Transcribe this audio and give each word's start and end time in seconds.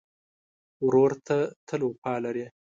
ورور 0.85 1.11
ته 1.27 1.37
تل 1.67 1.81
وفا 1.85 2.13
لرې. 2.23 2.45